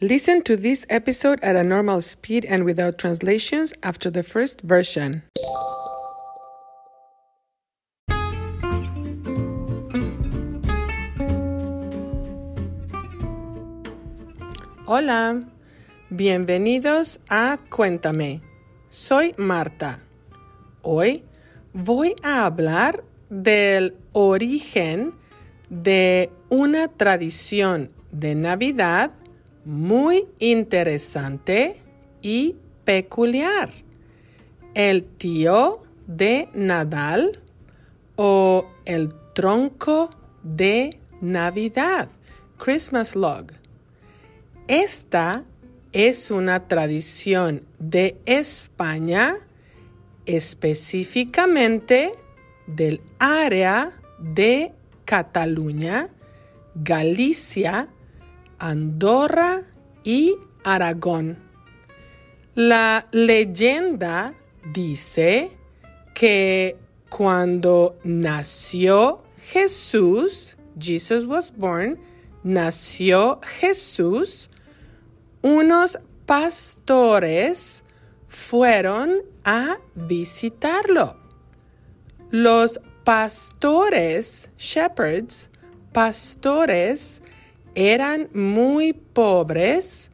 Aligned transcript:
Listen 0.00 0.42
to 0.42 0.56
this 0.56 0.84
episode 0.90 1.38
at 1.40 1.54
a 1.54 1.62
normal 1.62 2.00
speed 2.00 2.44
and 2.46 2.64
without 2.64 2.98
translations 2.98 3.72
after 3.84 4.10
the 4.10 4.24
first 4.24 4.60
version. 4.62 5.22
Hola, 14.84 15.40
bienvenidos 16.10 17.20
a 17.30 17.58
Cuéntame. 17.70 18.40
Soy 18.88 19.32
Marta. 19.38 20.00
Hoy 20.82 21.22
voy 21.72 22.16
a 22.24 22.46
hablar 22.46 23.04
del 23.30 23.96
origen 24.12 25.14
de 25.70 26.32
una 26.50 26.88
tradición 26.88 27.90
de 28.10 28.34
Navidad 28.34 29.12
muy 29.64 30.26
interesante 30.38 31.80
y 32.22 32.56
peculiar. 32.84 33.70
El 34.74 35.04
tío 35.04 35.82
de 36.06 36.48
Nadal 36.54 37.40
o 38.16 38.66
el 38.84 39.14
tronco 39.34 40.10
de 40.42 40.98
Navidad, 41.20 42.08
Christmas 42.58 43.16
Log. 43.16 43.46
Esta 44.68 45.44
es 45.92 46.30
una 46.30 46.66
tradición 46.66 47.62
de 47.78 48.16
España, 48.26 49.36
específicamente 50.26 52.14
del 52.66 53.00
área 53.18 53.92
de 54.18 54.72
Cataluña, 55.04 56.08
Galicia, 56.74 57.88
Andorra 58.58 59.62
y 60.02 60.36
Aragón. 60.64 61.38
La 62.54 63.06
leyenda 63.10 64.34
dice 64.72 65.50
que 66.14 66.76
cuando 67.08 67.98
nació 68.04 69.22
Jesús, 69.38 70.56
Jesus 70.78 71.26
was 71.26 71.52
born, 71.56 71.98
nació 72.42 73.40
Jesús, 73.42 74.50
unos 75.42 75.98
pastores 76.26 77.84
fueron 78.28 79.22
a 79.44 79.78
visitarlo. 79.94 81.16
Los 82.30 82.80
pastores, 83.04 84.48
shepherds, 84.56 85.50
pastores, 85.92 87.22
eran 87.74 88.28
muy 88.32 88.92
pobres 88.92 90.10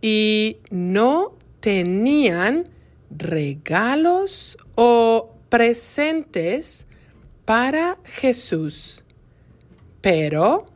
y 0.00 0.58
no 0.70 1.36
tenían 1.60 2.68
regalos 3.10 4.58
o 4.74 5.32
presentes 5.48 6.86
para 7.44 7.98
Jesús. 8.04 9.04
Pero 10.00 10.66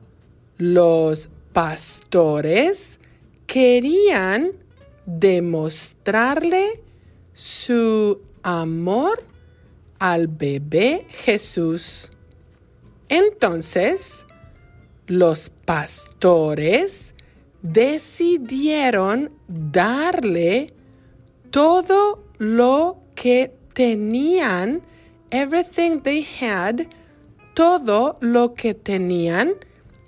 los 0.56 1.28
pastores 1.52 3.00
querían 3.46 4.52
demostrarle 5.06 6.82
su 7.32 8.20
amor 8.42 9.24
al 9.98 10.28
bebé 10.28 11.06
Jesús. 11.08 12.12
Entonces, 13.08 14.24
los 15.10 15.50
pastores 15.64 17.14
decidieron 17.62 19.32
darle 19.48 20.72
todo 21.50 22.22
lo 22.38 23.02
que 23.16 23.52
tenían, 23.74 24.82
everything 25.32 25.98
they 26.02 26.24
had, 26.40 26.86
todo 27.54 28.18
lo 28.20 28.54
que 28.54 28.72
tenían, 28.74 29.54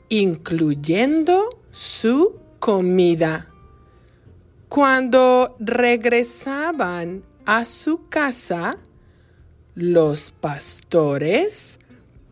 incluyendo 0.09 1.59
su 1.73 2.39
comida. 2.61 3.51
Cuando 4.69 5.57
regresaban 5.59 7.25
a 7.45 7.65
su 7.65 8.09
casa, 8.09 8.77
los 9.75 10.31
pastores 10.31 11.81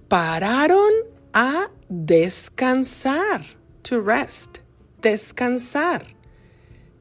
pararon 0.06 0.92
a 1.32 1.68
descansar, 1.90 3.44
to 3.82 4.00
rest, 4.00 4.58
descansar. 5.02 6.02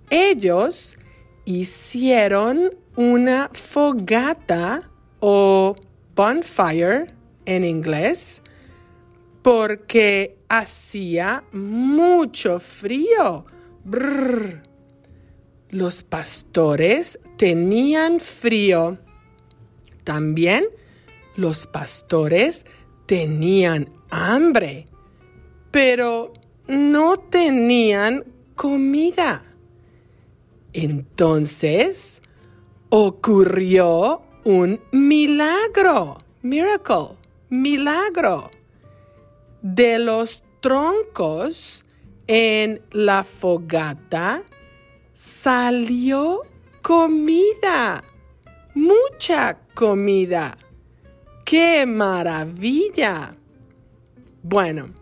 Ellos 0.10 0.98
hicieron 1.46 2.76
una 2.96 3.50
fogata 3.54 4.90
o 5.20 5.76
bonfire 6.16 7.08
en 7.46 7.64
inglés 7.64 8.42
porque 9.44 10.38
hacía 10.50 11.44
mucho 11.52 12.60
frío. 12.60 13.46
Los 15.70 16.04
pastores 16.04 17.20
tenían 17.38 18.20
frío. 18.20 18.98
También 20.04 20.66
los 21.36 21.68
pastores 21.68 22.66
tenían 23.10 23.92
hambre, 24.12 24.86
pero 25.72 26.32
no 26.68 27.18
tenían 27.18 28.24
comida. 28.54 29.42
Entonces 30.74 32.22
ocurrió 32.90 34.22
un 34.44 34.80
milagro, 34.92 36.20
miracle, 36.44 37.18
milagro. 37.50 38.52
De 39.64 39.98
los 39.98 40.44
troncos 40.60 41.88
en 42.28 42.80
la 42.92 43.24
fogata 43.24 44.44
salió 45.14 46.44
comida, 46.84 48.04
mucha 48.76 49.58
comida. 49.74 50.60
¡Qué 51.50 51.88
maravilla! 51.88 53.36
Bueno, 54.44 54.94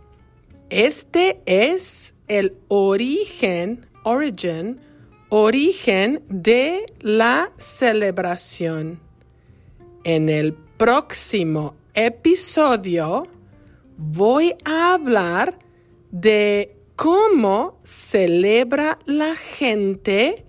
este 0.70 1.42
es 1.46 2.16
el 2.30 2.56
origen, 2.70 3.86
origin, 4.06 4.80
origen 5.28 6.24
de 6.30 6.86
la 7.02 7.52
celebración. 7.58 9.02
En 10.06 10.30
el 10.30 10.54
próximo 10.54 11.76
episodio 11.94 13.28
voy 13.98 14.56
a 14.64 14.94
hablar 14.94 15.60
de 16.12 16.78
cómo 16.96 17.78
celebra 17.84 19.00
la 19.04 19.36
gente 19.36 20.46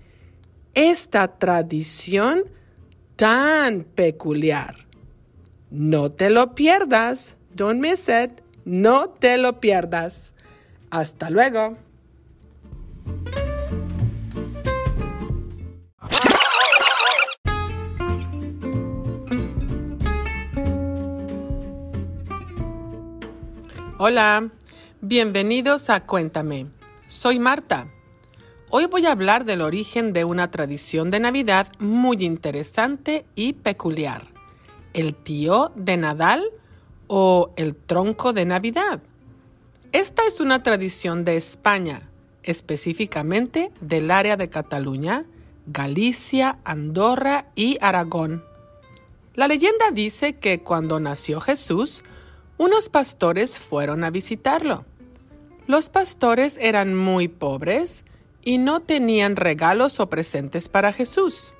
esta 0.75 1.26
tradición 1.38 2.44
tan 3.16 3.82
peculiar. 3.82 4.88
No 5.71 6.11
te 6.11 6.31
lo 6.31 6.55
pierdas. 6.55 7.37
Don't 7.55 7.81
miss 7.81 8.09
it. 8.09 8.41
No 8.65 9.11
te 9.11 9.37
lo 9.37 9.61
pierdas. 9.61 10.34
Hasta 10.91 11.29
luego. 11.29 11.77
Hola, 24.00 24.50
bienvenidos 25.00 25.91
a 25.91 26.06
Cuéntame. 26.06 26.67
Soy 27.09 27.41
Marta. 27.41 27.89
Hoy 28.71 28.87
voy 28.87 29.06
a 29.06 29.12
hablar 29.12 29.44
del 29.44 29.61
origen 29.61 30.12
de 30.12 30.25
una 30.25 30.50
tradición 30.50 31.11
de 31.11 31.21
Navidad 31.21 31.67
muy 31.79 32.25
interesante 32.25 33.26
y 33.35 33.55
peculiar. 33.55 34.38
El 34.99 35.15
tío 35.15 35.71
de 35.77 35.97
Nadal 35.97 36.50
o 37.06 37.53
el 37.55 37.77
tronco 37.77 38.33
de 38.33 38.45
Navidad. 38.45 39.00
Esta 39.93 40.27
es 40.27 40.41
una 40.41 40.65
tradición 40.65 41.25
de 41.25 41.37
España, 41.37 42.11
específicamente 42.43 43.71
del 43.81 44.11
área 44.11 44.37
de 44.37 44.49
Cataluña, 44.49 45.25
Galicia, 45.67 46.59
Andorra 46.65 47.47
y 47.55 47.79
Aragón. 47.81 48.43
La 49.35 49.47
leyenda 49.47 49.93
dice 49.93 50.33
que 50.33 50.65
cuando 50.65 50.99
nació 50.99 51.41
Jesús, 51.41 52.03
unos 52.56 52.89
pastores 52.89 53.56
fueron 53.56 54.03
a 54.03 54.11
visitarlo. 54.11 54.85
Los 55.69 55.91
pastores 55.91 56.59
eran 56.61 56.97
muy 56.97 57.29
pobres 57.29 58.05
y 58.43 58.59
no 58.59 58.81
tenían 58.81 59.37
regalos 59.37 60.00
o 60.00 60.11
presentes 60.11 60.69
para 60.69 60.93
Jesús. 60.93 61.55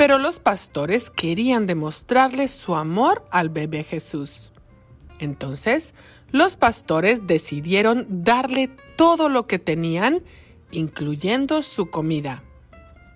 Pero 0.00 0.16
los 0.16 0.40
pastores 0.40 1.10
querían 1.10 1.66
demostrarle 1.66 2.48
su 2.48 2.74
amor 2.74 3.22
al 3.30 3.50
bebé 3.50 3.84
Jesús. 3.84 4.50
Entonces, 5.18 5.92
los 6.30 6.56
pastores 6.56 7.26
decidieron 7.26 8.06
darle 8.08 8.70
todo 8.96 9.28
lo 9.28 9.44
que 9.44 9.58
tenían, 9.58 10.22
incluyendo 10.70 11.60
su 11.60 11.90
comida. 11.90 12.42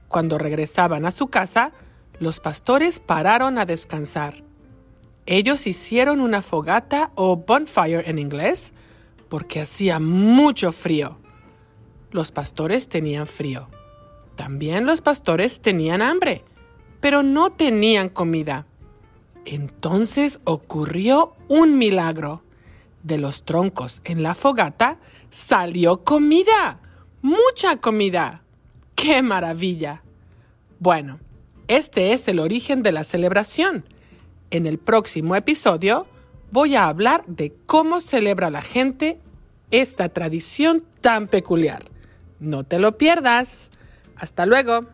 Cuando 0.09 0.37
regresaban 0.37 1.07
a 1.07 1.11
su 1.11 1.29
casa, 1.29 1.73
los 2.21 2.39
pastores 2.39 3.01
pararon 3.01 3.57
a 3.57 3.65
descansar. 3.65 4.45
Ellos 5.25 5.67
hicieron 5.67 6.21
una 6.21 6.43
fogata 6.43 7.13
o 7.15 7.37
bonfire 7.37 8.11
en 8.11 8.19
inglés 8.19 8.75
porque 9.31 9.63
hacía 9.63 10.01
mucho 10.01 10.71
frío. 10.71 11.17
Los 12.11 12.31
pastores 12.31 12.91
tenían 12.91 13.27
frío. 13.27 13.71
También 14.37 14.85
los 14.85 15.01
pastores 15.01 15.63
tenían 15.63 16.03
hambre, 16.03 16.45
pero 17.05 17.23
no 17.23 17.53
tenían 17.53 18.09
comida. 18.09 18.65
Entonces 19.45 20.41
ocurrió 20.45 21.35
un 21.49 21.77
milagro. 21.77 22.43
De 23.03 23.19
los 23.19 23.43
troncos 23.45 24.01
en 24.07 24.23
la 24.23 24.35
fogata 24.35 24.97
salió 25.29 26.03
comida. 26.03 26.81
Mucha 27.21 27.77
comida. 27.77 28.41
¡Qué 28.95 29.21
maravilla! 29.21 30.03
Bueno, 30.79 31.21
este 31.69 32.15
es 32.15 32.27
el 32.27 32.39
origen 32.39 32.83
de 32.83 32.93
la 32.93 33.05
celebración. 33.05 33.85
En 34.51 34.65
el 34.65 34.79
próximo 34.79 35.37
episodio 35.37 36.07
voy 36.53 36.75
a 36.75 36.87
hablar 36.87 37.27
de 37.27 37.55
cómo 37.67 38.01
celebra 38.01 38.49
la 38.49 38.63
gente 38.63 39.21
esta 39.71 40.09
tradición 40.09 40.83
tan 41.03 41.29
peculiar. 41.29 41.85
No 42.41 42.65
te 42.65 42.79
lo 42.79 42.97
pierdas. 42.97 43.71
Hasta 44.17 44.47
luego. 44.47 44.94